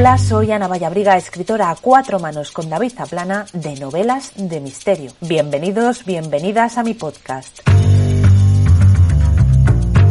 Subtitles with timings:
[0.00, 5.10] Hola, soy Ana Vallabriga, escritora a cuatro manos con David Zaplana de novelas de misterio.
[5.20, 7.68] Bienvenidos, bienvenidas a mi podcast.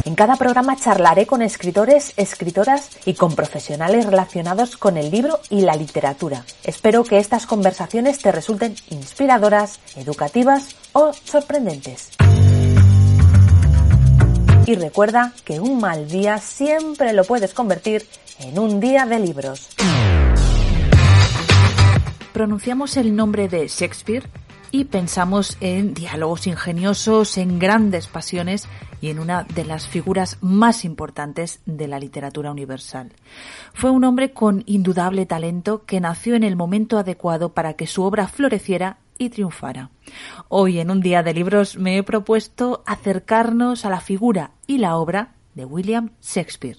[0.03, 5.61] En cada programa charlaré con escritores, escritoras y con profesionales relacionados con el libro y
[5.61, 6.43] la literatura.
[6.65, 12.09] Espero que estas conversaciones te resulten inspiradoras, educativas o sorprendentes.
[14.67, 18.05] Y recuerda que un mal día siempre lo puedes convertir
[18.39, 19.69] en un día de libros.
[22.33, 24.29] Pronunciamos el nombre de Shakespeare
[24.69, 28.67] y pensamos en diálogos ingeniosos, en grandes pasiones
[28.99, 33.13] y en una de las figuras más importantes de la literatura universal.
[33.73, 38.03] Fue un hombre con indudable talento que nació en el momento adecuado para que su
[38.03, 39.91] obra floreciera y triunfara.
[40.47, 44.97] Hoy en un día de libros me he propuesto acercarnos a la figura y la
[44.97, 46.77] obra de William Shakespeare.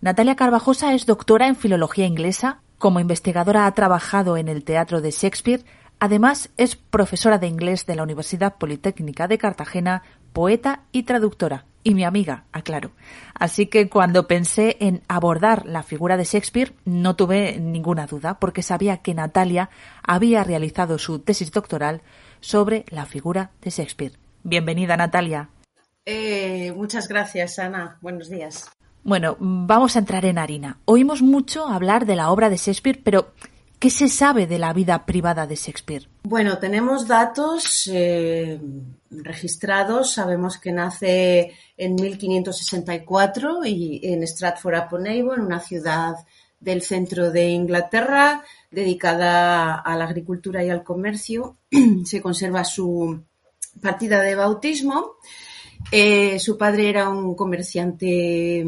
[0.00, 2.60] Natalia Carvajosa es doctora en filología inglesa.
[2.78, 5.64] Como investigadora ha trabajado en el teatro de Shakespeare.
[5.98, 11.64] Además, es profesora de inglés de la Universidad Politécnica de Cartagena, poeta y traductora.
[11.86, 12.90] Y mi amiga, aclaro.
[13.32, 18.64] Así que cuando pensé en abordar la figura de Shakespeare, no tuve ninguna duda, porque
[18.64, 19.70] sabía que Natalia
[20.02, 22.02] había realizado su tesis doctoral
[22.40, 24.14] sobre la figura de Shakespeare.
[24.42, 25.48] Bienvenida, Natalia.
[26.04, 27.98] Eh, muchas gracias, Ana.
[28.00, 28.68] Buenos días.
[29.04, 30.78] Bueno, vamos a entrar en harina.
[30.86, 33.30] Oímos mucho hablar de la obra de Shakespeare, pero
[33.78, 36.08] ¿qué se sabe de la vida privada de Shakespeare?
[36.24, 38.58] Bueno, tenemos datos eh,
[39.22, 40.12] registrados.
[40.12, 46.16] Sabemos que nace en 1564 y en Stratford-upon-Avon, una ciudad
[46.60, 51.56] del centro de Inglaterra dedicada a la agricultura y al comercio.
[52.04, 53.22] Se conserva su
[53.80, 55.16] partida de bautismo.
[55.90, 58.66] Eh, su padre era un comerciante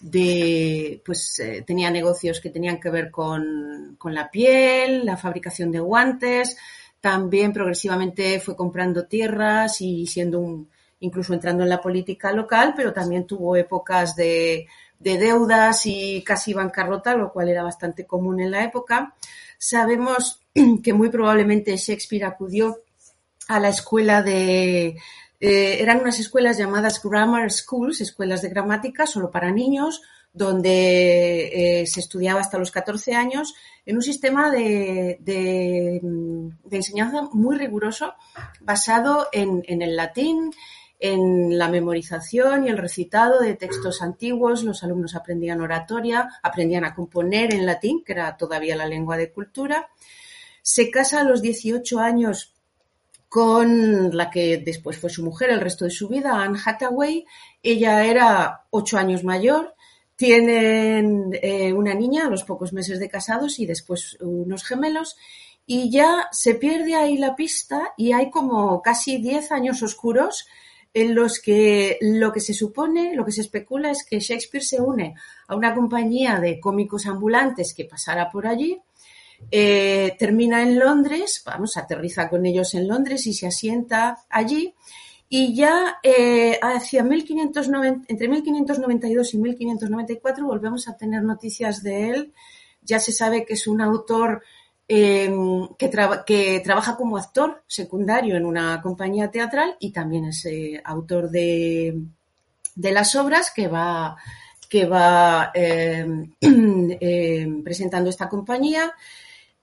[0.00, 5.72] de, pues eh, tenía negocios que tenían que ver con, con, la piel, la fabricación
[5.72, 6.56] de guantes,
[7.04, 10.70] también progresivamente fue comprando tierras y siendo un,
[11.00, 14.66] incluso entrando en la política local, pero también tuvo épocas de,
[14.98, 19.14] de deudas y casi bancarrota, lo cual era bastante común en la época.
[19.58, 20.40] Sabemos
[20.82, 22.78] que muy probablemente Shakespeare acudió
[23.48, 24.96] a la escuela de,
[25.40, 30.00] eh, eran unas escuelas llamadas grammar schools, escuelas de gramática solo para niños,
[30.34, 33.54] donde eh, se estudiaba hasta los 14 años
[33.86, 38.14] en un sistema de, de, de enseñanza muy riguroso
[38.60, 40.50] basado en, en, el latín,
[40.98, 44.64] en la memorización y el recitado de textos antiguos.
[44.64, 49.30] Los alumnos aprendían oratoria, aprendían a componer en latín, que era todavía la lengua de
[49.30, 49.88] cultura.
[50.62, 52.54] Se casa a los 18 años
[53.28, 57.26] con la que después fue su mujer el resto de su vida, Anne Hathaway.
[57.62, 59.73] Ella era ocho años mayor,
[60.16, 65.16] tienen eh, una niña a los pocos meses de casados y después unos gemelos
[65.66, 70.46] y ya se pierde ahí la pista y hay como casi diez años oscuros
[70.92, 74.80] en los que lo que se supone, lo que se especula es que Shakespeare se
[74.80, 75.14] une
[75.48, 78.80] a una compañía de cómicos ambulantes que pasará por allí
[79.50, 84.74] eh, termina en Londres, vamos, aterriza con ellos en Londres y se asienta allí.
[85.36, 92.32] Y ya eh, hacia 1590, entre 1592 y 1594 volvemos a tener noticias de él.
[92.82, 94.44] Ya se sabe que es un autor
[94.86, 95.34] eh,
[95.76, 95.90] que,
[96.24, 102.00] que, trabaja como actor secundario en una compañía teatral y también es eh, autor de,
[102.76, 104.16] de, las obras que va,
[104.68, 106.28] que va eh,
[107.64, 108.92] presentando esta compañía.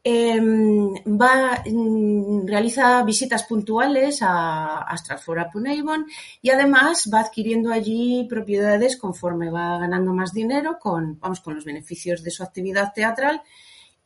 [0.03, 6.05] Em, va, mm, realiza visitas puntuales a, a Stratford upon Avon
[6.41, 11.65] y además va adquiriendo allí propiedades conforme va ganando más dinero con, vamos, con los
[11.65, 13.43] beneficios de su actividad teatral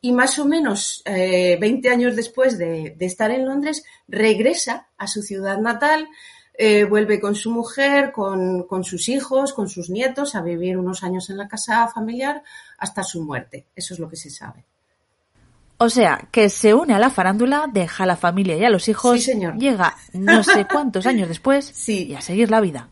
[0.02, 5.08] y más o menos eh, 20 años después de, de, estar en Londres regresa a
[5.08, 6.10] su ciudad natal,
[6.58, 11.04] eh, vuelve con su mujer, con, con sus hijos, con sus nietos a vivir unos
[11.04, 12.44] años en la casa familiar
[12.78, 13.68] hasta su muerte.
[13.74, 14.66] Eso es lo que se sabe.
[15.78, 18.88] O sea, que se une a la farándula, deja a la familia y a los
[18.88, 19.58] hijos, señor.
[19.58, 22.08] llega no sé cuántos años después sí.
[22.08, 22.90] y a seguir la vida.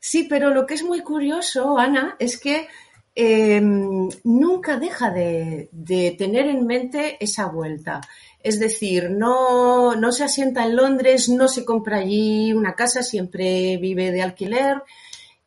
[0.00, 2.66] Sí, pero lo que es muy curioso, Ana, es que
[3.14, 8.00] eh, nunca deja de, de, tener en mente esa vuelta.
[8.42, 13.76] Es decir, no, no se asienta en Londres, no se compra allí una casa, siempre
[13.76, 14.82] vive de alquiler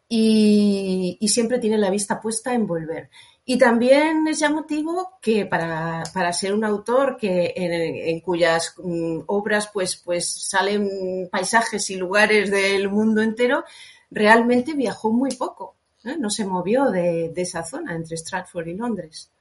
[0.07, 3.09] y, y siempre tiene la vista puesta en volver.
[3.47, 9.23] Y también es llamativo que para, para ser un autor que en, en cuyas um,
[9.27, 13.63] obras pues, pues salen paisajes y lugares del mundo entero,
[14.09, 15.75] realmente viajó muy poco.
[16.05, 16.15] ¿eh?
[16.17, 19.31] No se movió de, de, esa zona entre Stratford y Londres.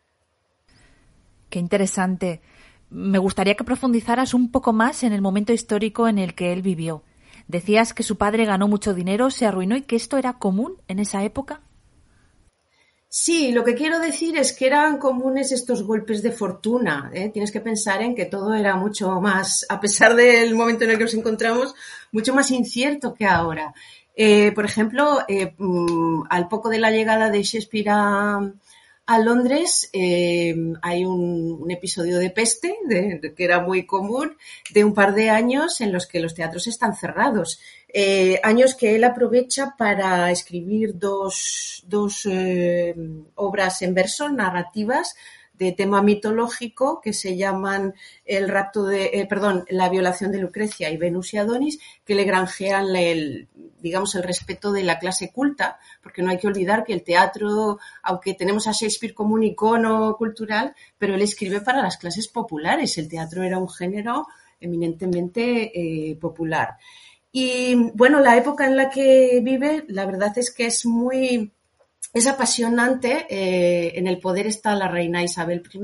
[1.49, 2.43] Qué interesante.
[2.91, 6.61] Me gustaría que profundizaras un poco más en el momento histórico en el que él
[6.61, 7.03] vivió.
[7.49, 10.99] Decías que su padre ganó mucho dinero, se arruinó y que esto era común en
[10.99, 11.62] esa época.
[13.16, 17.12] Sí, lo que quiero decir es que eran comunes estos golpes de fortuna.
[17.14, 17.28] ¿eh?
[17.28, 20.99] Tienes que pensar en que todo era mucho más, a pesar del momento en el
[20.99, 21.76] que nos encontramos,
[22.11, 23.72] mucho más incierto que ahora.
[24.16, 25.55] Eh, por ejemplo, eh,
[26.28, 28.52] al poco de la llegada de Shakespeare a,
[29.06, 32.77] a Londres eh, hay un, episodio de peste,
[33.37, 34.37] que era muy común,
[34.71, 37.61] de un par de años en los que los teatros están cerrados.
[37.89, 42.95] Eh, años que él aprovecha para escribir dos, dos eh,
[43.35, 45.15] obras en verso, narrativas,
[45.59, 50.91] de tema mitológico que se llaman el rapto de, eh, perdón, la violación de Lucrecia
[50.91, 53.49] y Venus y Adonis, que le granjean el,
[53.81, 57.79] digamos, el respeto de la clase culta, porque no hay que olvidar que el teatro,
[58.03, 62.99] aunque tenemos a Shakespeare como un icono cultural, pero él escribe para las clases populares.
[62.99, 64.27] El teatro era un género
[64.61, 65.71] eminentemente
[66.11, 66.77] eh, popular.
[67.31, 71.53] Y bueno, la época en la que vive, la verdad es que es muy,
[72.12, 73.27] es apasionante.
[73.29, 75.79] Eh, en el poder está la reina Isabel I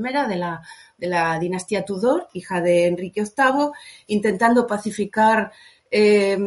[0.97, 3.71] de la, dinastía Tudor, hija de Enrique VIII,
[4.07, 5.51] intentando pacificar
[5.89, 6.37] eh,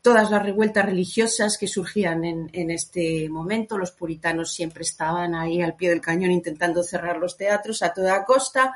[0.00, 3.78] todas las revueltas religiosas que surgían en, este momento.
[3.78, 8.24] Los puritanos siempre estaban ahí al pie del cañón intentando cerrar los teatros a toda
[8.24, 8.74] costa.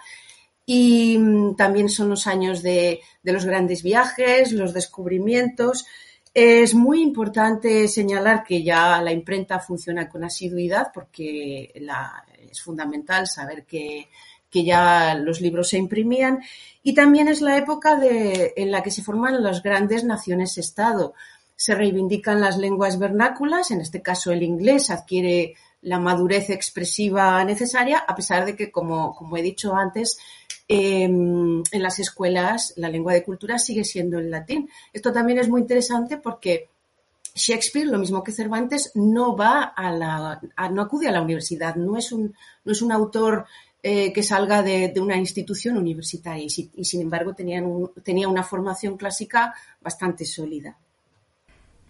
[0.68, 1.20] Y
[1.56, 5.86] también son los años de los grandes viajes, los descubrimientos.
[6.38, 11.72] Es muy importante señalar que ya la imprenta funciona con asiduidad porque
[12.50, 14.10] es fundamental saber que,
[14.52, 16.40] ya los libros se imprimían
[16.82, 21.14] y también es la época en la que se forman las grandes naciones-estado.
[21.54, 25.54] Se reivindican las lenguas vernáculas, en este caso el inglés adquiere
[25.86, 30.18] la madurez expresiva necesaria, a pesar de que, como, como he dicho antes,
[30.68, 34.68] eh, en las escuelas la lengua de cultura sigue siendo el latín.
[34.92, 36.70] Esto también es muy interesante porque
[37.36, 40.40] Shakespeare, lo mismo que Cervantes, no va a la,
[40.72, 42.34] no acude a la universidad, no es un,
[42.64, 43.46] no es un autor
[43.80, 49.54] eh, que salga de, una institución universitaria y, sin embargo tenían tenía una formación clásica
[49.80, 50.76] bastante sólida.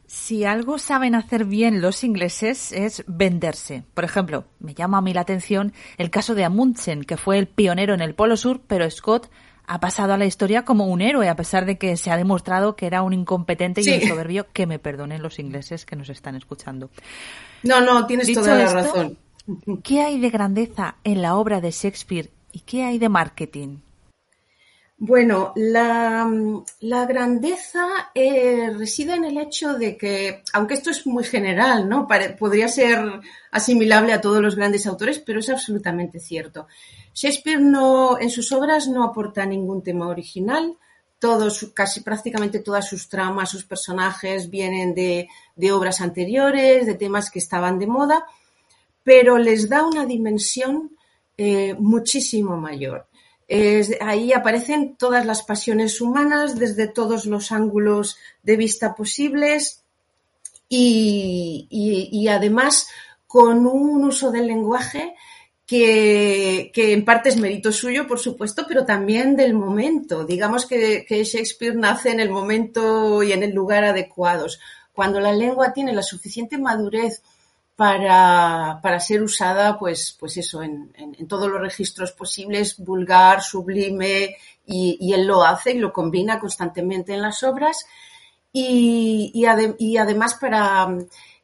[0.07, 3.85] Si algo saben hacer bien los ingleses es venderse.
[3.93, 7.49] Por ejemplo, me llama a mí la atención el caso de Amundsen, que fue el
[7.49, 9.29] pionero en el Polo Sur, pero Scott
[9.67, 12.77] ha pasado a la historia como un héroe, a pesar de que se ha demostrado
[12.77, 13.91] que era un incompetente sí.
[13.91, 16.89] y un soberbio, que me perdonen los ingleses que nos están escuchando.
[17.65, 19.19] No, no, tienes Dicho toda la esto, razón.
[19.83, 23.79] ¿Qué hay de grandeza en la obra de Shakespeare y qué hay de marketing?
[24.99, 26.27] Bueno, la,
[27.07, 32.09] grandeza eh, reside en el hecho de que, aunque esto es muy general, ¿no?
[32.39, 36.67] Podría ser asimilable a todos los grandes autores, pero es absolutamente cierto.
[37.13, 40.79] Shakespeare no, en sus obras no aporta ningún tema original.
[41.19, 47.31] Todos, casi prácticamente todas sus tramas, sus personajes vienen de, de obras anteriores, de temas
[47.31, 48.25] que estaban de moda,
[49.03, 50.97] pero les da una dimensión
[51.37, 53.07] eh, muchísimo mayor.
[54.01, 59.85] Ahí aparecen todas las pasiones humanas desde todos los ángulos de vista posibles
[60.69, 62.89] y, además
[63.27, 65.15] con un uso del lenguaje
[65.67, 70.25] que, que, en parte es mérito suyo, por supuesto, pero también del momento.
[70.25, 74.61] Digamos que, que, Shakespeare nace en el momento y en el lugar adecuados.
[74.93, 77.23] Cuando la lengua tiene la suficiente madurez
[77.77, 84.35] para, para ser usada, pues, pues eso, en, en, todos los registros posibles, vulgar, sublime,
[84.65, 87.87] y, y, él lo hace y lo combina constantemente en las obras.
[88.53, 90.89] Y, y además para,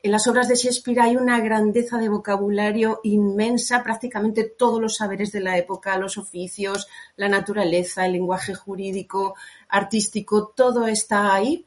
[0.03, 5.31] en las obras de Shakespeare hay una grandeza de vocabulario inmensa, prácticamente todos los saberes
[5.31, 9.35] de la época, los oficios, la naturaleza, el lenguaje jurídico,
[9.69, 11.67] artístico, todo está ahí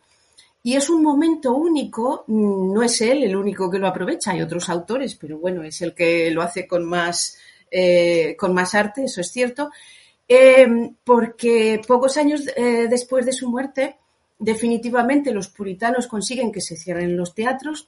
[0.66, 4.68] y es un momento único, no es él el único que lo aprovecha, hay otros
[4.68, 7.38] autores, pero bueno, es el que lo hace con más,
[7.70, 9.70] eh, con más arte, eso es cierto.
[10.28, 13.98] Em, porque pocos años eh, después de su muerte,
[14.40, 17.88] definitivamente los puritanos consiguen que se cierren los teatros.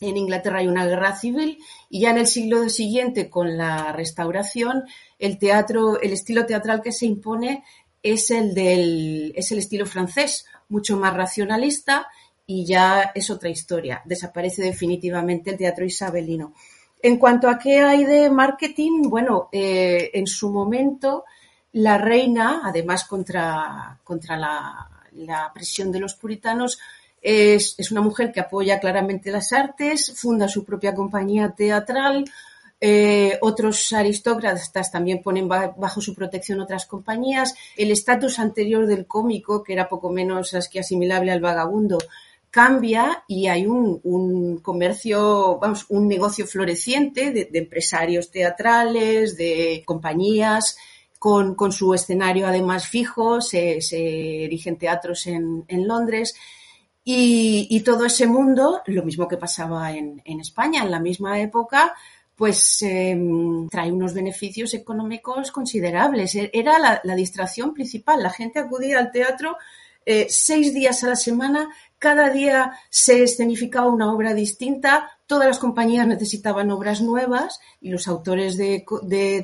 [0.00, 1.58] En Inglaterra hay una guerra civil
[1.90, 4.84] y ya en el siglo siguiente, con la restauración,
[5.18, 7.64] el teatro, el estilo teatral que se impone
[8.00, 12.08] es el del, es el estilo francés, mucho más racionalista
[12.46, 14.02] y ya es otra historia.
[14.04, 16.54] Desaparece definitivamente el teatro isabelino.
[17.02, 21.24] En cuanto a qué hay de marketing, bueno, eh, en su momento
[21.72, 26.78] la reina, además contra, contra la, presión de los puritanos,
[27.20, 32.24] es, una mujer que apoya claramente las artes, funda su propia compañía teatral,
[32.80, 37.54] eh, otros aristócratas también ponen bajo su protección otras compañías.
[37.76, 41.98] El estatus anterior del cómico, que era poco menos que asimilable al vagabundo,
[42.50, 50.78] cambia y hay un, comercio, vamos, un negocio floreciente de, empresarios teatrales, de compañías,
[51.18, 53.78] con, su escenario además fijo, se,
[54.44, 56.34] erigen teatros en, Londres.
[57.04, 61.94] Y, todo ese mundo, lo mismo que pasaba en, España en la misma época,
[62.36, 66.34] pues em, trae unos beneficios económicos considerables.
[66.34, 68.22] E, era la, distracción principal.
[68.22, 69.56] La gente acudía al teatro
[70.04, 75.58] eh, seis días a la semana, cada día se escenificaba una obra distinta, todas las
[75.58, 78.84] compañías necesitaban obras nuevas y los autores de,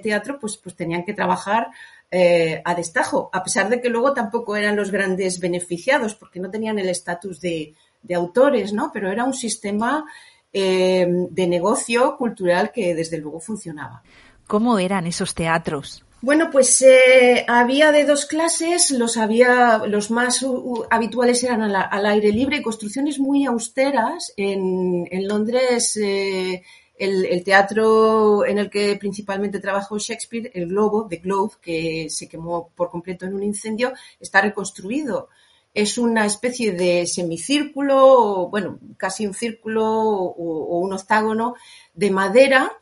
[0.01, 1.71] teatro pues, pues tenían que trabajar
[2.13, 6.51] eh, a destajo, a pesar de que luego tampoco eran los grandes beneficiados porque no
[6.51, 7.75] tenían el estatus de,
[8.15, 8.91] autores, ¿no?
[8.93, 10.05] Pero era un sistema
[10.53, 14.03] eh, de negocio cultural que desde luego funcionaba.
[14.47, 16.05] ¿Cómo eran esos teatros?
[16.23, 20.47] Bueno, pues eh, había de dos clases, los había, los más
[20.89, 24.33] habituales eran al, aire libre, construcciones muy austeras.
[24.37, 26.63] En, Londres, eh,
[26.97, 32.69] el, teatro en el que principalmente trabajó Shakespeare, el Globo, The Globe, que se quemó
[32.69, 35.29] por completo en un incendio, está reconstruido.
[35.75, 41.55] Es una especie de semicírculo, bueno, casi un círculo o, un octágono
[41.95, 42.73] de madera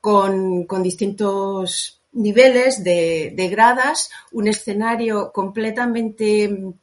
[0.00, 6.74] con, con distintos niveles de, gradas, un escenario completamente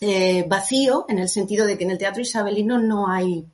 [0.00, 3.46] eh, vacío, en el sentido de que en el teatro isabelino no hay,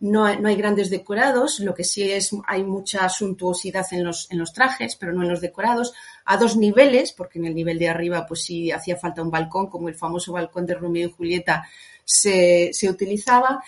[0.00, 4.52] no hay, grandes decorados, lo que sí es, hay mucha suntuosidad en los, en los
[4.52, 5.92] trajes, pero no en los decorados,
[6.24, 9.68] a dos niveles, porque en el nivel de arriba pues sí hacía falta un balcón,
[9.68, 11.66] como el famoso balcón de Romeo y Julieta
[12.04, 13.62] se, utilizaba,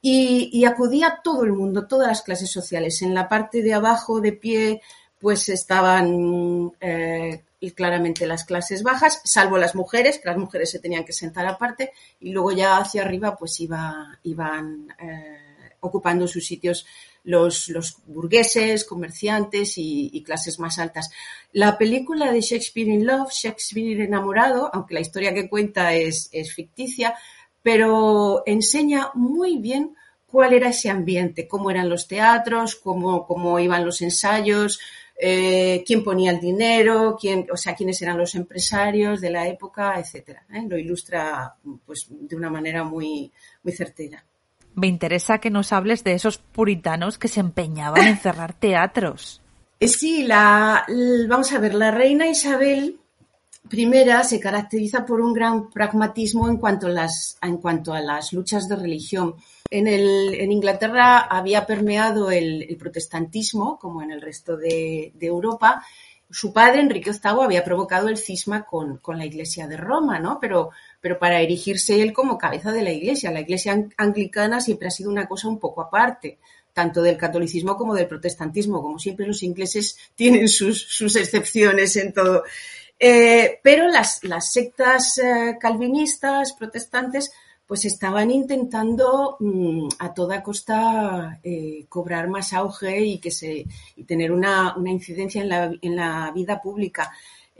[0.00, 3.02] y, y acudía todo el mundo, todas las clases sociales.
[3.02, 4.80] En la parte de abajo, de pie,
[5.22, 11.04] pues estaban eh, claramente las clases bajas, salvo las mujeres, que las mujeres se tenían
[11.04, 16.84] que sentar aparte, y luego ya hacia arriba pues iba, iban eh, ocupando sus sitios
[17.24, 21.10] los, burgueses, comerciantes y, clases más altas.
[21.52, 27.14] La película de Shakespeare in Love, Shakespeare enamorado, aunque la historia que cuenta es, ficticia,
[27.62, 29.94] pero enseña muy bien
[30.26, 34.80] cuál era ese ambiente, cómo eran los teatros, cómo, cómo iban los ensayos,
[35.16, 40.00] eh, quién ponía el dinero, quién, o sea, quiénes eran los empresarios de la época,
[40.00, 40.44] etcétera.
[40.52, 40.64] ¿eh?
[40.66, 43.30] Lo ilustra pues, de una manera muy,
[43.62, 44.24] muy certera.
[44.74, 49.42] Me interesa que nos hables de esos puritanos que se empeñaban en cerrar teatros.
[49.80, 50.86] Eh, sí, la,
[51.28, 52.98] vamos a ver, la reina Isabel
[53.70, 53.90] I
[54.24, 59.36] se caracteriza por un gran pragmatismo en cuanto a las, luchas de religión.
[59.70, 65.84] En, Inglaterra había permeado el, protestantismo, como en el resto de, Europa.
[66.28, 70.38] Su padre, Enrique VIII, había provocado el cisma con, la Iglesia de Roma, ¿no?
[70.40, 70.70] Pero,
[71.02, 73.32] pero para erigirse él como cabeza de la Iglesia.
[73.32, 76.38] La Iglesia anglicana siempre ha sido una cosa un poco aparte
[76.72, 78.80] tanto del catolicismo como del protestantismo.
[78.80, 82.44] Como siempre, los ingleses tienen sus, excepciones en todo.
[82.98, 87.32] Eh, pero las, sectas eh, calvinistas, protestantes,
[87.66, 93.66] pues estaban intentando mm, a toda costa eh, cobrar más auge y que se
[93.96, 97.12] y tener una, incidencia en la, en la, vida pública.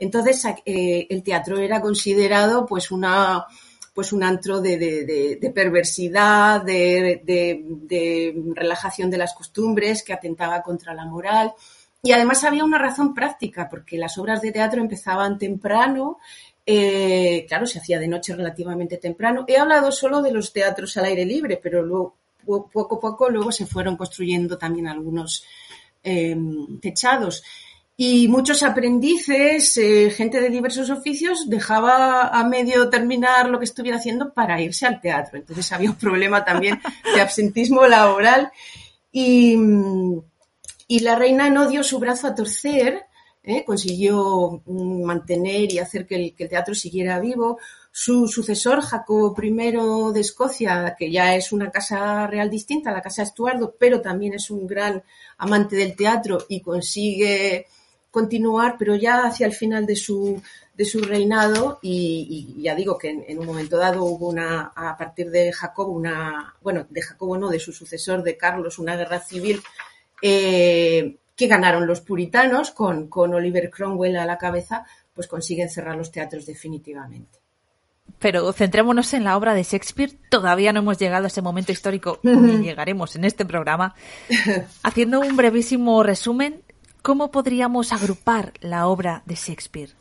[0.03, 3.45] Entonces eh, el teatro era considerado pues una
[3.93, 11.53] pues un antro de, perversidad, de, relajación de las costumbres que atentaba contra la moral.
[12.01, 16.17] Y además había una razón práctica, porque las obras de teatro empezaban temprano
[16.65, 19.43] eh, claro, se hacía de noche relativamente temprano.
[19.47, 23.51] He hablado solo de los teatros al aire libre, pero luego, poco a poco luego
[23.51, 25.43] se fueron construyendo también algunos
[26.03, 27.43] em, techados.
[28.05, 33.97] Y muchos aprendices, eh, gente de diversos oficios, dejaba a medio terminar lo que estuviera
[33.97, 35.39] haciendo para irse al teatro.
[35.39, 36.81] Entonces había un problema también
[37.15, 38.51] de absentismo laboral.
[39.09, 39.57] Y,
[40.87, 43.05] y la reina no dio su brazo a torcer
[43.43, 43.63] ¿eh?
[43.65, 47.59] consiguió mm, mantener y hacer que el, teatro siguiera vivo.
[47.91, 53.21] Su sucesor, Jacobo I de Escocia, que ya es una casa real distinta, la casa
[53.21, 55.03] Estuardo, pero también es un gran
[55.37, 57.67] amante del teatro y consigue
[58.13, 60.39] continuar, pero ya hacia el final de su,
[60.75, 65.31] de su reinado y, ya digo que en, un momento dado hubo una, a partir
[65.31, 69.63] de Jacobo, una, bueno, de Jacobo no, de su sucesor, de Carlos, una guerra civil
[70.21, 75.95] eh, que ganaron los puritanos con, con Oliver Cromwell a la cabeza, pues consiguen cerrar
[75.95, 77.39] los teatros definitivamente.
[78.19, 80.11] Pero centrémonos en la obra de Shakespeare.
[80.29, 83.95] Todavía no hemos llegado a ese momento histórico, ni llegaremos en este programa.
[84.83, 86.62] Haciendo un brevísimo resumen,
[87.03, 89.91] ¿cómo podríamos agrupar la obra de Shakespeare?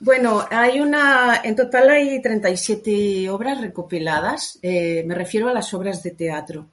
[0.00, 4.58] Bueno, hay una, en total hay 37 obras recopiladas.
[4.60, 6.66] Eh, me refiero a las obras de teatro.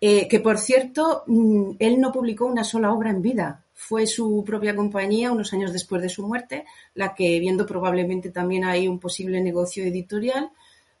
[0.00, 3.64] Eh, que por cierto, mm, él no publicó una sola obra en vida.
[3.74, 6.64] Fue su propia compañía, unos años después de su muerte,
[6.94, 10.50] la que, viendo probablemente también ahí un posible negocio editorial,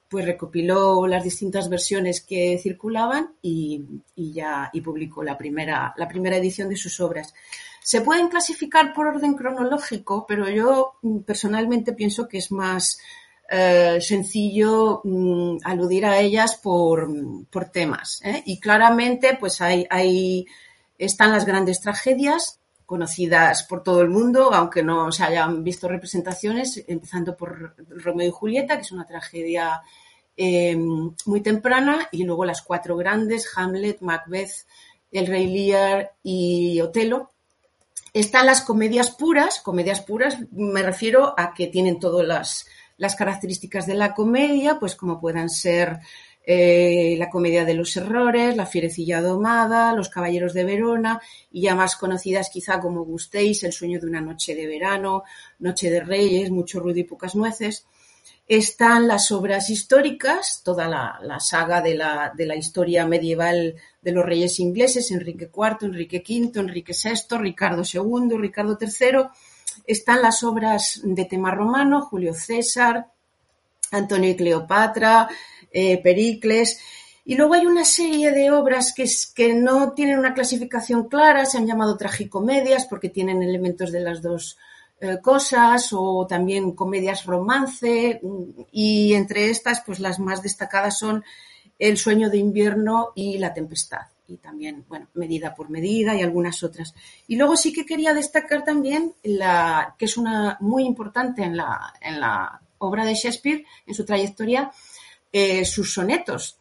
[0.08, 3.84] pues recopiló las distintas versiones que circulaban y,
[4.16, 7.34] ya y publicó la primera, la primera edición de sus obras.
[7.82, 12.98] Se pueden clasificar por orden cronológico, pero yo mm, personalmente pienso que es más
[13.50, 17.08] eh, sencillo mm, aludir a ellas por,
[17.72, 18.20] temas.
[18.24, 18.42] ¿eh?
[18.46, 20.46] Y claramente, pues hay, hay,
[20.98, 22.57] están las grandes tragedias
[22.88, 28.30] conocidas por todo el mundo, aunque no se hayan visto representaciones, empezando por Romeo y
[28.30, 29.82] Julieta, que es una tragedia
[30.34, 34.66] eh, muy temprana, y luego las cuatro grandes, Hamlet, Macbeth,
[35.12, 37.30] El Rey Lear y Otelo.
[38.14, 42.66] Están las comedias puras, comedias puras me refiero a que tienen todas las,
[42.96, 45.98] las características de la comedia, pues como puedan ser
[46.50, 51.20] eh, la comedia de los errores, la fierecilla domada, los caballeros de Verona
[51.52, 55.24] y ya más conocidas quizá como gustéis, el sueño de una noche de verano,
[55.58, 57.84] noche de reyes, mucho ruido y pocas nueces.
[58.46, 64.24] Están las obras históricas, toda la, saga de la, de la, historia medieval de los
[64.24, 69.28] reyes ingleses, Enrique IV, Enrique V, Enrique VI, Ricardo II, Ricardo III,
[69.86, 73.08] están las obras de tema romano, Julio César,
[73.90, 75.28] Antonio y Cleopatra,
[75.72, 76.78] eh, Pericles.
[77.24, 79.04] Y luego hay una serie de obras que,
[79.34, 84.22] que, no tienen una clasificación clara, se han llamado tragicomedias porque tienen elementos de las
[84.22, 84.56] dos
[85.00, 88.20] eh, cosas, o también comedias romance,
[88.72, 91.22] y entre estas, pues las más destacadas son
[91.78, 96.62] El sueño de invierno y La tempestad y también, bueno, medida por medida y algunas
[96.62, 96.94] otras.
[97.26, 101.94] Y luego sí que quería destacar también la, que es una muy importante en la,
[102.00, 104.70] en la obra de Shakespeare, en su trayectoria,
[105.32, 106.56] eh, sus sonetos,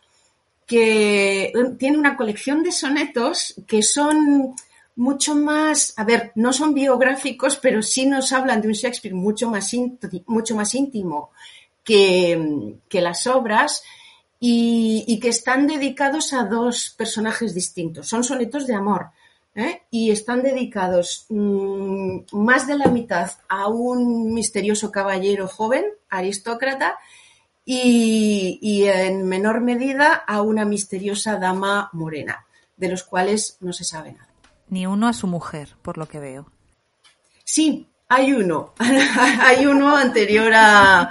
[0.66, 4.56] que tiene una colección de sonetos que son
[4.96, 9.50] mucho más, a ver, no son biográficos, pero sí nos hablan de un Shakespeare mucho
[9.50, 9.72] más,
[10.26, 11.30] mucho más íntimo
[11.84, 13.84] que, que las obras
[14.40, 18.08] y, que están dedicados a dos personajes distintos.
[18.08, 19.08] Son sonetos de amor
[19.56, 19.84] ¿eh?
[19.90, 26.98] y están dedicados mm, más de la mitad a un misterioso caballero joven, aristócrata,
[27.70, 32.46] y, y, en menor medida a una misteriosa dama morena,
[32.78, 34.30] de los cuales no se sabe nada.
[34.70, 36.50] Ni uno a su mujer, por lo que veo.
[37.44, 38.74] Sí, hay uno,
[39.42, 41.10] hay uno anterior a,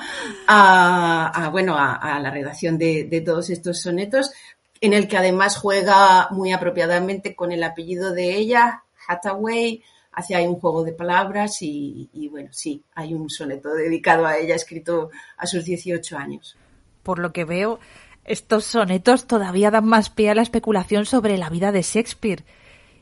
[1.52, 4.32] bueno, a, la redacción de, todos estos sonetos,
[4.80, 9.82] en el que además juega muy apropiadamente con el apellido de ella, Hathaway,
[10.16, 14.38] hace ahí un juego de palabras y, y, bueno, sí, hay un soneto dedicado a
[14.38, 16.56] ella escrito a sus 18 años.
[17.02, 17.78] Por lo que veo,
[18.24, 22.44] estos sonetos todavía dan más pie a la especulación sobre la vida de Shakespeare.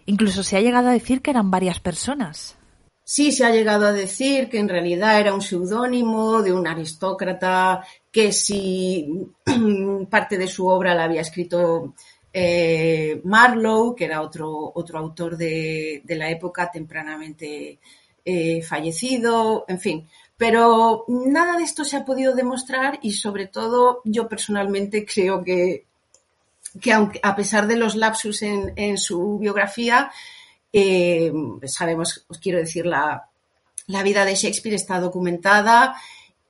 [0.06, 2.56] Incluso se ha llegado a decir que eran varias personas.
[3.04, 7.86] Sí se ha llegado a decir que en realidad era un seudónimo de un aristócrata
[8.10, 9.06] que si
[10.10, 11.94] parte de su obra la había escrito
[12.36, 17.78] eh, Marlowe, que era otro, otro autor de, la época tempranamente
[18.24, 20.08] eh, fallecido, en fin.
[20.36, 25.86] Pero nada de esto se ha podido demostrar y sobre todo yo personalmente creo que,
[26.80, 30.10] que aunque, a pesar de los lapsus en, en su biografía,
[30.72, 31.32] eh,
[31.66, 33.30] sabemos, os quiero decir, la,
[34.02, 35.94] vida de Shakespeare está documentada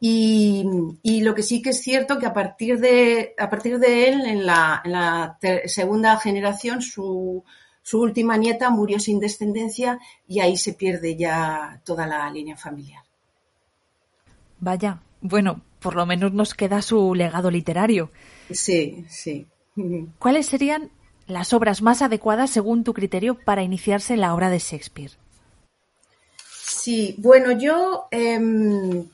[0.06, 4.26] y, lo que sí que es cierto que a partir de, a partir de él,
[4.26, 7.42] en la, segunda generación, su,
[7.82, 13.02] su última nieta murió sin descendencia y ahí se pierde ya toda la línea familiar.
[14.58, 18.10] Vaya, bueno, por lo menos nos queda su legado literario.
[18.50, 19.46] Sí, sí.
[20.18, 20.90] ¿Cuáles serían
[21.26, 25.12] las obras más adecuadas según tu criterio para iniciarse en la obra de Shakespeare?
[26.46, 29.06] Sí, bueno, yo em,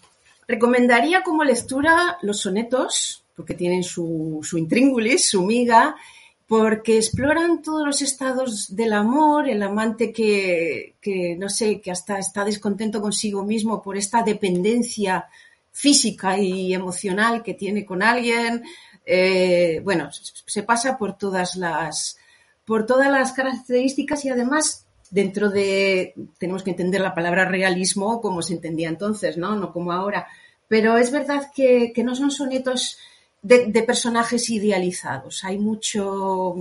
[0.50, 5.96] recomendaría como lectura los sonetos, porque tienen su, intríngulis, su miga,
[6.46, 12.18] porque exploran todos los estados del amor, el amante que, que, no sé, que hasta
[12.18, 15.26] está descontento consigo mismo por esta dependencia
[15.72, 18.62] física y emocional que tiene con alguien.
[19.06, 22.16] Eh, bueno, se pasa por todas las
[22.64, 28.42] por todas las características y además dentro de tenemos que entender la palabra realismo como
[28.42, 29.56] se entendía entonces, ¿no?
[29.56, 30.28] No como ahora.
[30.70, 32.96] Pero es verdad que, no son sonetos
[33.42, 35.42] de, de, personajes idealizados.
[35.42, 36.54] Hay mucho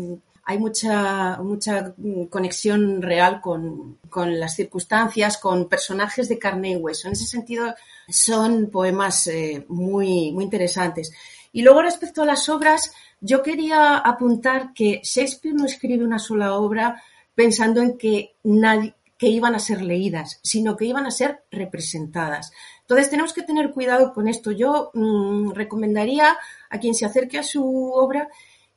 [0.50, 1.93] hay mucha, mucha
[2.32, 7.08] conexión real con, con, las circunstancias, con personajes de carne y hueso.
[7.08, 7.76] En ese sentido,
[8.08, 11.12] son poemas eh, muy, muy interesantes.
[11.52, 12.91] Y luego, respecto a las obras,
[13.22, 17.00] yo quería apuntar que Shakespeare no escribe una sola obra
[17.36, 22.54] pensando en que, nadie, que iban a ser leídas, sino que iban a ser representadas.
[22.82, 24.52] Entonces, tenemos que tener cuidado con esto.
[24.52, 26.38] Yo mmm, recomendaría
[26.70, 28.30] a quien se acerque a su obra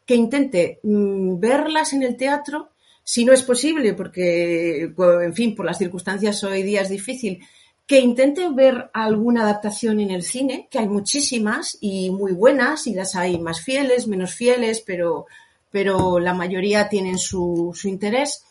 [0.04, 2.70] que intente mmm, verlas en el teatro,
[3.04, 7.40] si no es posible, porque, en fin, por las circunstancias hoy día es difícil,
[7.86, 12.94] que intente ver alguna adaptación en el cine, que hay muchísimas y muy buenas, y
[12.94, 15.26] las hay más fieles, menos fieles, pero,
[15.70, 18.44] pero la mayoría tienen su, su interés.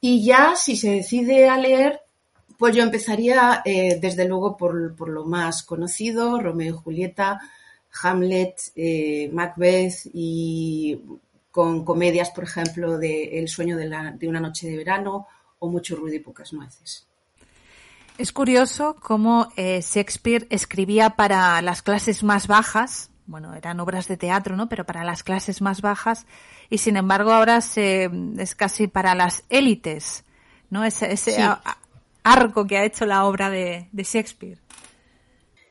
[0.00, 2.00] Y ya, si se decide a leer,
[2.58, 7.40] pues yo empezaría, eh, desde luego, por, por, lo más conocido, Romeo y Julieta,
[8.02, 11.00] Hamlet, eh, Macbeth y
[11.50, 15.26] con comedias, por ejemplo, de El sueño de, la, de una noche de verano
[15.58, 17.06] o Mucho ruido y pocas nueces.
[18.16, 24.16] Es curioso cómo eh, Shakespeare escribía para las clases más bajas, bueno, eran obras de
[24.16, 24.68] teatro, ¿no?
[24.68, 26.26] Pero para las clases más bajas,
[26.68, 30.24] y sin embargo ahora se, es casi para las élites,
[30.68, 30.84] ¿no?
[30.84, 31.42] Ese, ese sí.
[32.24, 34.58] arco que ha hecho la obra de, de Shakespeare.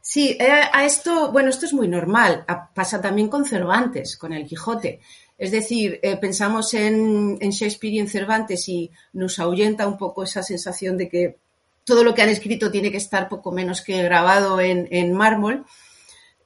[0.01, 2.45] Sí, eh, a esto, bueno, esto es muy normal.
[2.73, 5.01] Pasa también con Cervantes, con el Quijote.
[5.37, 10.23] Es decir, eh, pensamos en, en, Shakespeare y en Cervantes y nos ahuyenta un poco
[10.23, 11.37] esa sensación de que
[11.83, 15.65] todo lo que han escrito tiene que estar poco menos que grabado en, en mármol,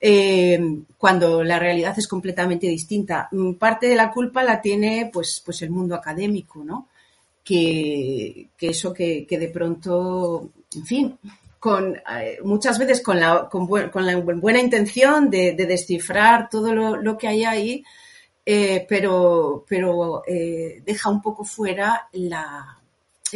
[0.06, 0.60] eh,
[0.98, 3.30] cuando la realidad es completamente distinta.
[3.32, 6.90] Mm, parte de la culpa la tiene pues, pues el mundo académico, ¿no?
[7.42, 11.18] Que, que eso que, que de pronto, en fin,
[11.58, 17.18] con, eh, muchas veces con la, con, la buena intención de, de descifrar todo lo,
[17.18, 17.84] que hay ahí,
[18.46, 22.34] eh, pero, pero deja un poco fuera el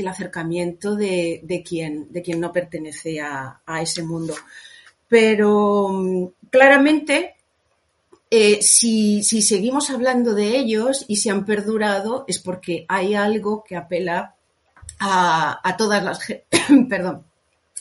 [0.06, 4.34] acercamiento de, de, quien, de quien no pertenece a, a ese mundo.
[5.08, 7.36] Pero claramente,
[8.30, 13.63] eh, si, si seguimos hablando de ellos y se han perdurado, es porque hay algo
[13.63, 14.36] que apela
[15.00, 16.20] a, a todas las,
[16.89, 17.24] perdón,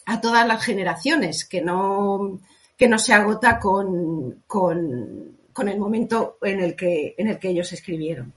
[0.07, 2.39] a todas las generaciones, que no,
[2.77, 7.49] que no se agota con, con, con, el momento en el que, en el que
[7.49, 8.33] ellos escribieron.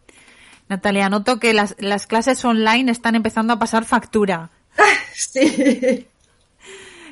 [0.67, 4.49] Natalia, noto que las, las clases online están empezando a pasar factura.
[5.13, 6.07] sí.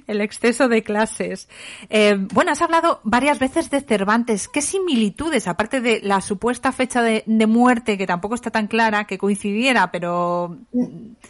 [0.08, 1.50] El exceso de clases.
[1.90, 4.48] Eh, bueno, has hablado varias veces de Cervantes.
[4.48, 9.06] ¿Qué similitudes, aparte de la supuesta fecha de, de muerte, que tampoco está tan clara,
[9.06, 10.58] que coincidiera, pero...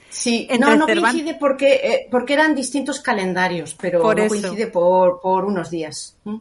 [0.09, 1.23] Sí, no, no Cervantes...
[1.23, 6.15] coincide porque, eh, porque eran distintos calendarios, pero por no coincide por, por unos días.
[6.23, 6.37] ¿Mm?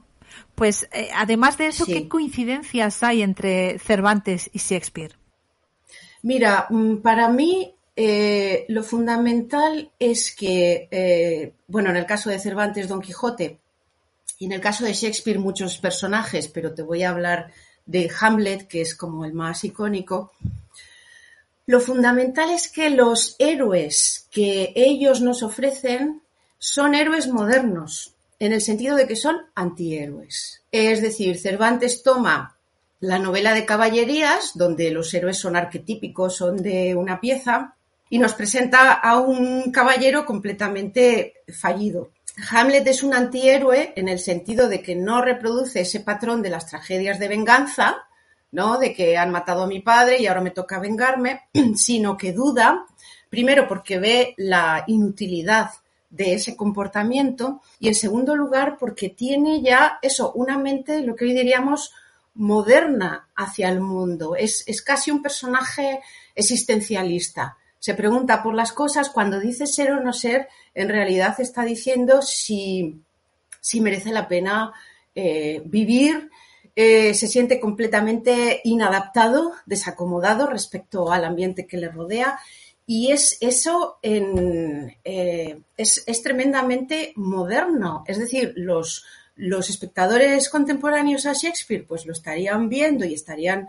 [0.55, 1.92] Pues, eh, además de eso, sí.
[1.92, 5.16] ¿qué coincidencias hay entre Cervantes y Shakespeare?
[6.22, 12.39] Mira, mm, para mí eh, lo fundamental es que, eh, bueno, en el caso de
[12.39, 13.59] Cervantes, Don Quijote,
[14.39, 17.51] y en el caso de Shakespeare, muchos personajes, pero te voy a hablar
[17.87, 20.33] de Hamlet, que es como el más icónico.
[21.65, 26.21] Lo fundamental es que los héroes que ellos nos ofrecen
[26.59, 30.63] son héroes modernos, en el sentido de que son antihéroes.
[30.71, 32.57] Es decir, Cervantes toma
[33.01, 37.76] la novela de caballerías, donde los héroes son arquetípicos, son de una pieza,
[38.09, 42.11] y nos presenta a un caballero completamente fallido.
[42.51, 46.66] Hamlet es un antihéroe en el sentido de que no reproduce ese patrón de las
[46.66, 48.07] tragedias de venganza,
[48.53, 48.79] ¿no?
[48.79, 52.87] De que han matado a mi padre y ahora me toca vengarme, sino que duda,
[53.31, 55.71] primero porque ve la inutilidad
[56.11, 61.25] de ese comportamiento y en segundo lugar porque tiene ya eso, una mente, lo que
[61.25, 61.92] hoy diríamos,
[62.35, 64.37] moderna hacia el mundo.
[64.37, 66.01] Es, es casi un personaje
[66.35, 71.62] existencialista se pregunta por las cosas, cuando dice ser o no ser, en realidad está
[71.62, 73.01] diciendo si,
[73.61, 74.73] si merece la pena
[75.15, 76.31] eh, vivir,
[76.75, 82.39] eh, se siente completamente inadaptado, desacomodado respecto al ambiente que le rodea
[82.87, 88.05] Y es eso eh, es, tremendamente moderno.
[88.07, 93.69] Es decir, los, los espectadores contemporáneos a Shakespeare pues lo estarían viendo y estarían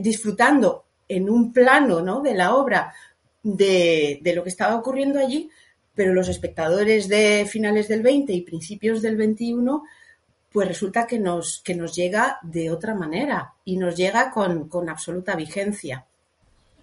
[0.00, 2.20] disfrutando en un plano ¿no?
[2.20, 2.94] de la obra
[3.42, 5.50] de, de, lo que estaba ocurriendo allí,
[5.94, 9.84] pero los espectadores de finales del 20 y principios del 21
[10.56, 15.36] pues resulta que nos, que nos llega de otra manera y nos llega con, absoluta
[15.36, 16.06] vigencia.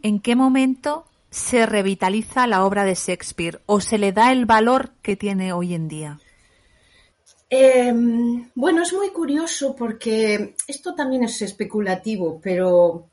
[0.04, 4.92] ¿En qué momento se revitaliza la obra de Shakespeare o se le da el valor
[5.02, 6.20] que tiene hoy en día?
[7.50, 13.08] Em, bueno, es muy curioso porque esto también es especulativo, pero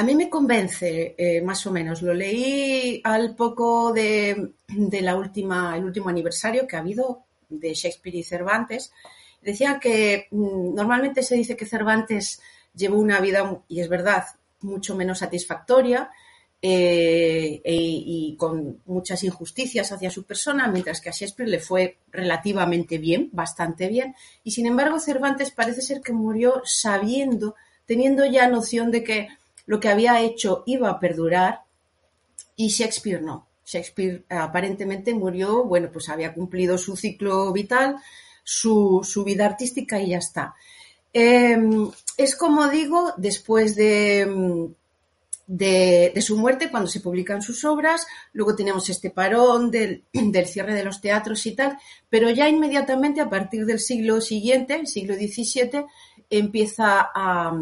[0.00, 2.00] a mí me convence eh, más o menos.
[2.00, 4.52] Lo leí al poco de,
[5.02, 8.92] la última, el último aniversario que ha habido de Shakespeare y Cervantes
[9.42, 12.40] Decía que mm, normalmente se dice que Cervantes
[12.74, 14.24] llevó una vida, y es verdad,
[14.60, 16.10] mucho menos satisfactoria
[16.62, 21.96] eh, e, y con muchas injusticias hacia su persona, mientras que a Shakespeare le fue
[22.10, 24.14] relativamente bien, bastante bien.
[24.44, 27.54] Y sin embargo, Cervantes parece ser que murió sabiendo,
[27.86, 29.28] teniendo ya noción de que
[29.70, 31.60] lo que había hecho iba a perdurar
[32.56, 33.46] y Shakespeare no.
[33.64, 37.94] Shakespeare aparentemente murió, bueno, pues había cumplido su ciclo vital,
[38.42, 40.56] su, vida artística y ya está.
[41.12, 44.72] Em, es como digo, después de,
[45.46, 50.02] de, su muerte, cuando se publican sus obras, luego tenemos este parón del,
[50.46, 51.78] cierre de los teatros y tal,
[52.08, 55.86] pero ya inmediatamente a partir del siglo siguiente, el siglo XVII,
[56.28, 57.52] empieza a,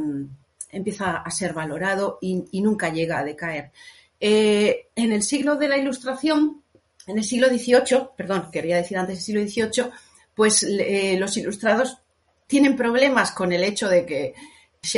[0.70, 3.72] empieza a ser valorado y, nunca llega a decaer.
[4.20, 6.62] Eh, en el siglo de la Ilustración,
[7.07, 9.90] en el siglo XVIII, perdón, quería decir antes el siglo XVIII,
[10.35, 11.98] pues eh, los ilustrados
[12.46, 14.35] tienen problemas con el hecho de que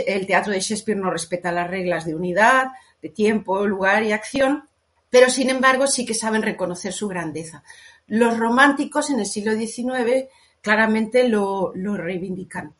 [0.06, 2.68] el teatro de Shakespeare no respeta las reglas de unidad,
[3.00, 4.68] de tiempo, lugar y acción,
[5.08, 7.62] pero sin embargo sí que saben reconocer su grandeza.
[8.06, 10.28] Los románticos en el siglo XIX
[10.60, 12.74] claramente lo, reivindican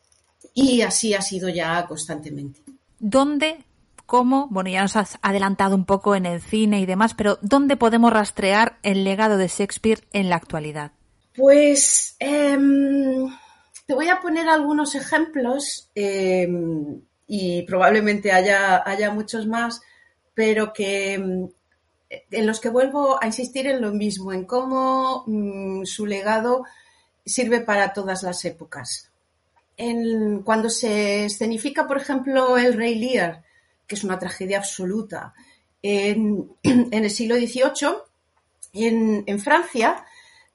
[0.54, 2.60] y así ha sido ya constantemente.
[3.00, 3.64] ¿Dónde
[4.10, 7.76] cómo, bueno, ya nos has adelantado un poco en el cine y demás, pero ¿dónde
[7.76, 10.90] podemos rastrear el legado de Shakespeare en la actualidad?
[11.36, 13.28] Pues em,
[13.86, 19.80] te voy a poner algunos ejemplos em, y probablemente haya, haya, muchos más,
[20.34, 21.48] pero que em,
[22.32, 26.64] en los que vuelvo a insistir en lo mismo, en cómo mm, su legado
[27.24, 29.09] sirve para todas las épocas.
[30.44, 33.42] Cuando se escenifica, por ejemplo, El Rey Lear,
[33.86, 35.34] que es una tragedia absoluta,
[35.82, 40.04] en, el siglo XVIII, en Francia,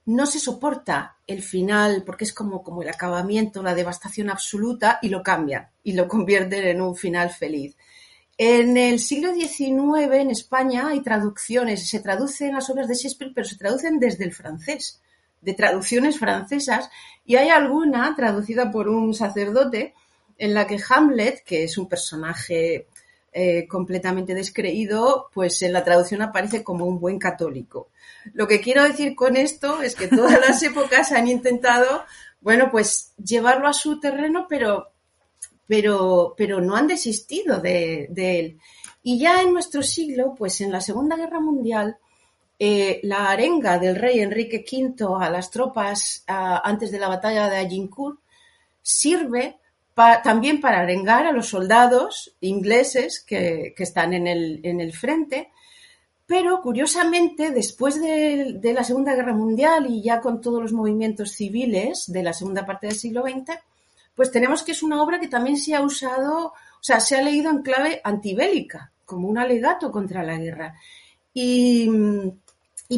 [0.06, 5.10] no se soporta el final porque es como, como el acabamiento, la devastación absoluta y
[5.10, 7.76] lo cambian y lo convierten en un final feliz.
[8.38, 13.48] En el siglo XIX en España hay traducciones, se traducen las obras de Shakespeare, pero
[13.48, 15.02] se traducen desde el francés,
[15.46, 16.90] de traducciones francesas,
[17.26, 19.94] y hay alguna traducida por un sacerdote
[20.38, 22.88] en la que Hamlet, que es un personaje
[23.38, 27.90] eh, completamente descreído, pues en la traducción aparece como un buen católico.
[28.34, 32.06] Lo que quiero decir con esto es que todas las épocas han intentado,
[32.40, 34.92] bueno, pues llevarlo a su terreno, pero,
[35.68, 38.58] pero, pero no han desistido de, él.
[39.04, 41.98] Y ya en nuestro siglo, pues en la Segunda Guerra Mundial,
[42.58, 47.58] eh, la arenga del rey Enrique V a las tropas antes de la batalla de
[47.58, 48.20] Agincourt
[48.82, 49.58] sirve
[50.24, 55.52] también para arengar a los soldados ingleses que, están en el, en el, frente.
[56.26, 62.06] Pero curiosamente, después de, la Segunda Guerra Mundial y ya con todos los movimientos civiles
[62.08, 63.58] de la segunda parte del siglo XX,
[64.16, 67.22] pues tenemos que es una obra que también se ha usado, o sea, se ha
[67.22, 70.76] leído en clave antibélica, como un alegato contra la guerra.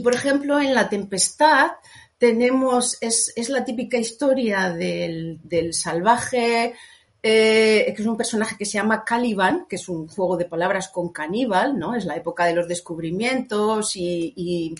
[0.02, 1.71] Por ejemplo, en La Tempestad
[2.17, 5.39] tenemos, es, la típica historia del,
[5.73, 6.73] salvaje,
[7.21, 10.89] eh, que es un personaje que se llama Caliban, que es un juego de palabras
[10.89, 11.95] con caníbal, ¿no?
[11.95, 14.76] Es la época de los descubrimientos y,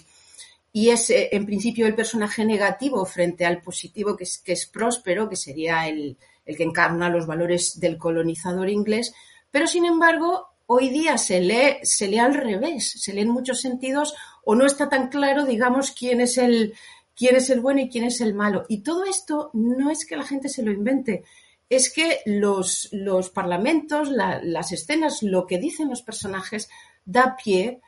[0.74, 5.28] es eh, en principio el personaje negativo frente al positivo que es, que es próspero,
[5.28, 9.14] que sería el, el que encarna los valores del colonizador inglés,
[9.52, 13.62] pero sin embargo hoy día se lee, se lee al revés, se lee en muchos
[13.62, 14.14] sentidos
[14.50, 16.74] o no está tan claro, digamos, quién es el,
[17.14, 18.64] quién es el bueno y quién es el malo.
[18.70, 21.26] Y todo esto no es que la gente se lo invente,
[21.68, 26.70] es que los, los parlamentos, las escenas, lo que dicen los personajes,
[27.04, 27.82] da pie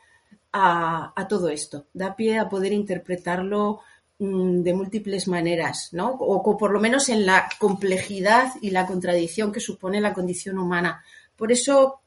[0.51, 3.79] a, todo esto, da pie a poder interpretarlo
[4.17, 6.09] mm, de múltiples maneras, ¿no?
[6.09, 11.05] O, por lo menos en la complejidad y la contradicción que supone la condición humana.
[11.37, 12.01] Por eso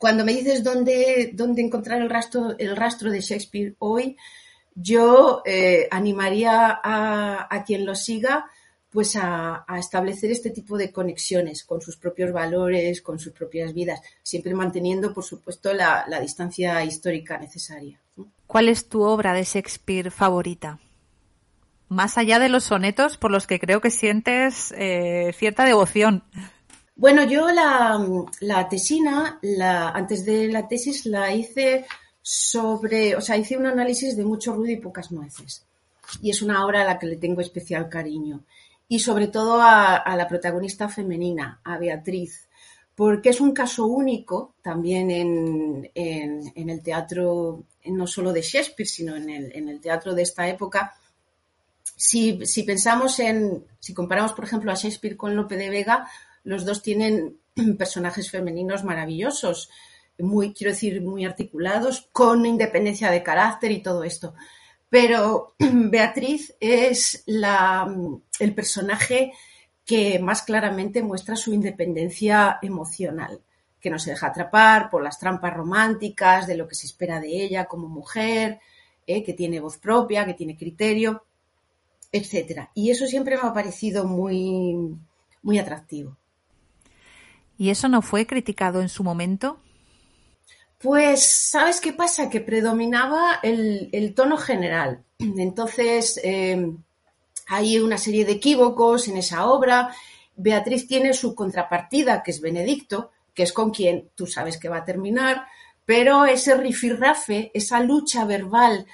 [0.00, 4.16] cuando me dices dónde, dónde encontrar el rastro, el rastro de Shakespeare hoy,
[4.74, 8.46] yo eh, animaría a, quien lo siga
[8.88, 14.00] pues a, establecer este tipo de conexiones con sus propios valores, con sus propias vidas,
[14.22, 18.00] siempre manteniendo, por supuesto, la, distancia histórica necesaria.
[18.46, 20.78] ¿Cuál es tu obra de Shakespeare favorita?
[21.90, 26.24] Más allá de los sonetos por los que creo que sientes eh, cierta devoción.
[27.00, 29.40] Bueno, yo la, tesina,
[29.94, 31.86] antes de la tesis, la hice
[32.20, 35.64] sobre, o sea, hice un análisis de mucho ruido y pocas nueces.
[36.20, 38.44] Y es una obra a la que le tengo especial cariño.
[38.86, 42.46] Y sobre todo a, la protagonista femenina, a Beatriz,
[42.94, 45.90] porque es un caso único también en,
[46.54, 50.94] el teatro, no solo de Shakespeare, sino en el, teatro de esta época.
[51.96, 56.06] Si, pensamos en, si comparamos, por ejemplo, a Shakespeare con Lope de Vega,
[56.44, 57.38] los dos tienen
[57.78, 59.70] personajes femeninos maravillosos
[60.22, 64.34] muy, quiero decir, muy articulados, con independencia de carácter y todo esto.
[64.88, 67.92] Pero Beatriz es la,
[68.38, 69.32] el personaje
[69.84, 73.40] que más claramente muestra su independencia emocional,
[73.80, 77.42] que no se deja atrapar por las trampas románticas, de lo que se espera de
[77.42, 78.60] ella como mujer,
[79.06, 81.24] eh, que tiene voz propia, que tiene criterio,
[82.12, 82.68] etc.
[82.74, 84.96] Y eso siempre me ha parecido muy,
[85.42, 86.16] muy atractivo.
[87.60, 89.58] ¿Y eso no fue criticado en su momento?
[90.78, 92.30] Pues, ¿sabes qué pasa?
[92.30, 95.04] Que predominaba el, tono general.
[95.18, 96.72] Entonces, eh,
[97.48, 99.94] hay una serie de equívocos en esa obra.
[100.36, 104.78] Beatriz tiene su contrapartida, que es Benedicto, que es con quien tú sabes que va
[104.78, 105.44] a terminar,
[105.84, 108.86] pero ese rifirrafe, esa lucha verbal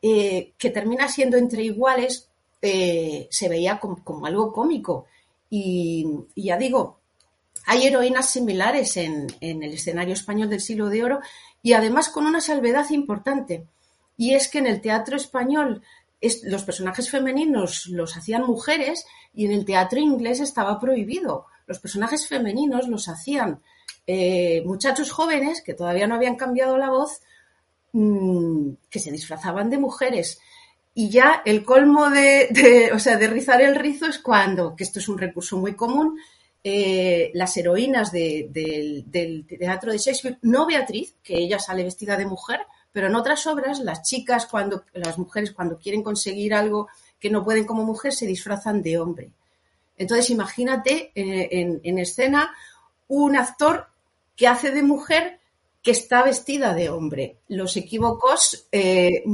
[0.00, 2.28] eh, que termina siendo entre iguales,
[2.60, 5.06] eh, se veía como, algo cómico.
[5.50, 6.06] y
[6.36, 7.01] ya digo,
[7.66, 11.20] hay heroínas similares en, el escenario español del siglo de oro
[11.62, 13.66] y además con una salvedad importante.
[14.16, 15.82] Y es que en el teatro español
[16.44, 21.46] los personajes femeninos los hacían mujeres y en el teatro inglés estaba prohibido.
[21.66, 23.60] Los personajes femeninos los hacían
[24.06, 27.20] eh, muchachos jóvenes que todavía no habían cambiado la voz,
[27.92, 30.40] mm, que se disfrazaban de mujeres.
[30.94, 34.98] Y ya el colmo de, o sea, de rizar el rizo es cuando, que esto
[34.98, 36.18] es un recurso muy común,
[36.64, 42.60] eh, las heroínas del teatro de Shakespeare, no Beatriz, que ella sale vestida de mujer,
[42.92, 47.42] pero en otras obras las chicas, cuando, las mujeres cuando quieren conseguir algo que no
[47.42, 49.32] pueden como mujer, se disfrazan de hombre.
[49.96, 52.52] Entonces imagínate eh, en, escena
[53.08, 53.88] un actor
[54.36, 55.40] que hace de mujer
[55.82, 57.38] que está vestida de hombre.
[57.48, 59.24] Los equívocos eh,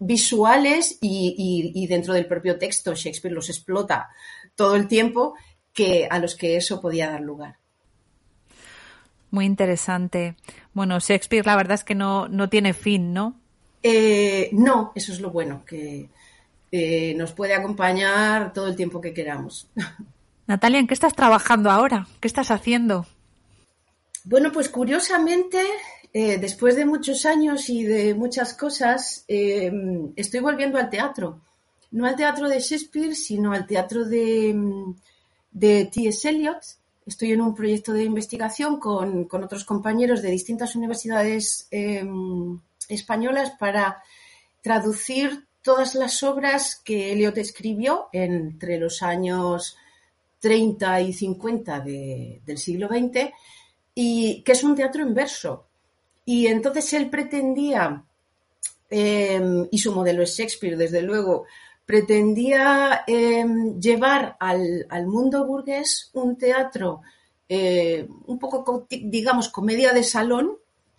[0.00, 4.10] visuales y dentro del propio texto, Shakespeare los explota
[4.56, 5.34] todo el tiempo
[5.72, 7.56] que a los que eso podía dar lugar.
[9.30, 10.36] Muy interesante.
[10.74, 13.40] Bueno, Shakespeare la verdad es que no, no tiene fin, ¿no?
[13.82, 16.10] Eh, no, eso es lo bueno, que
[16.70, 19.68] eh, nos puede acompañar todo el tiempo que queramos.
[20.46, 22.06] Natalia, ¿en qué estás trabajando ahora?
[22.20, 23.06] ¿Qué estás haciendo?
[24.24, 25.64] Bueno, pues curiosamente,
[26.12, 31.40] eh, después de muchos años y de muchas cosas, estoy volviendo al teatro.
[31.90, 34.54] No al teatro de Shakespeare, sino al teatro de,
[35.52, 36.28] de T.S.
[36.28, 36.58] Eliot.
[37.06, 44.02] Estoy en un proyecto de investigación con, otros compañeros de distintas universidades em, españolas para
[44.62, 49.76] traducir todas las obras que Eliot escribió entre los años
[50.40, 53.30] 30 y 50 del siglo XX
[53.94, 55.66] y que es un teatro en verso.
[56.24, 58.04] Y entonces él pretendía,
[58.90, 61.46] em, y su modelo es Shakespeare, desde luego,
[61.84, 67.02] pretendía em, llevar al, mundo burgués un teatro
[67.48, 70.56] eh, un poco, digamos, comedia de salón,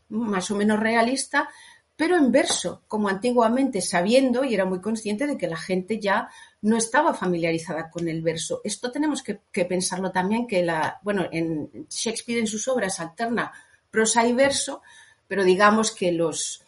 [0.09, 1.49] más o menos realista,
[1.95, 6.29] pero en verso, como antiguamente, sabiendo y era muy consciente de que la gente ya
[6.61, 8.61] no estaba familiarizada con el verso.
[8.63, 13.51] Esto tenemos que, que pensarlo también, que la, bueno, en Shakespeare en sus obras alterna
[13.89, 14.81] prosa y verso,
[15.27, 16.63] pero digamos que los,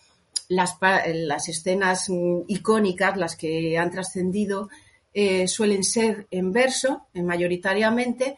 [0.50, 2.08] las, las escenas
[2.48, 4.70] icónicas, las que han trascendido,
[5.14, 8.38] eh, suelen ser en verso, mayoritariamente,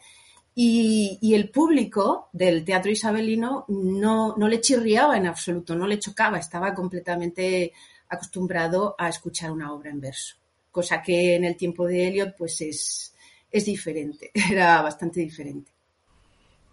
[0.60, 6.40] y, el público del teatro isabelino no, no, le chirriaba en absoluto, no le chocaba,
[6.40, 7.74] estaba completamente
[8.10, 10.36] acostumbrado a escuchar una obra en verso,
[10.72, 13.14] cosa que en el tiempo de Eliot pues es,
[13.52, 15.77] es diferente, era bastante diferente.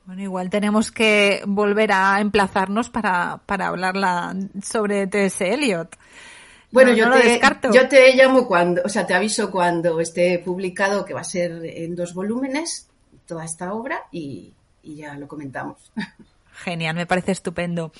[0.06, 5.52] Bueno, igual tenemos que volver a emplazarnos para, para hablarla sobre T.S.
[5.52, 5.96] Eliot.
[6.70, 7.40] Bueno, yo, te,
[7.72, 11.64] yo te llamo cuando, o sea, te aviso cuando esté publicado, que va a ser
[11.64, 12.88] en dos volúmenes,
[13.26, 14.52] toda esta obra, y,
[14.82, 15.92] ya lo comentamos.
[16.64, 17.92] Genial, me parece estupendo.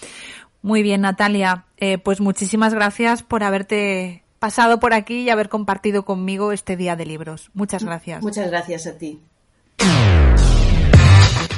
[0.61, 1.67] Muy bien, Natalia.
[1.77, 6.97] Eh, pues muchísimas gracias por haberte pasado por aquí y haber compartido conmigo este día
[6.97, 7.51] de libros.
[7.55, 8.23] Muchas gracias.
[8.23, 9.23] Muchas gracias a ti.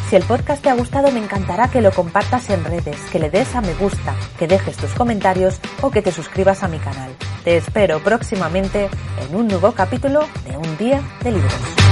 [0.09, 3.29] Si el podcast te ha gustado, me encantará que lo compartas en redes, que le
[3.29, 7.11] des a me gusta, que dejes tus comentarios o que te suscribas a mi canal.
[7.43, 8.89] Te espero próximamente
[9.29, 11.86] en un nuevo capítulo de Un Día de Libros.